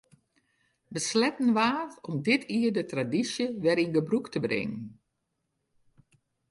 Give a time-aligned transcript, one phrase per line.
[0.89, 4.79] Besletten waard om dit jier de tradysje wer yn gebrûk te bringen.